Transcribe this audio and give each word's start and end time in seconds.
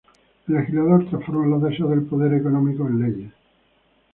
El 0.47 0.55
legislador 0.55 1.07
transforma 1.09 1.45
los 1.45 1.61
deseos 1.61 1.91
del 1.91 2.01
poder 2.07 2.33
económico 2.33 2.87
en 2.87 2.99
leyes 3.03 3.31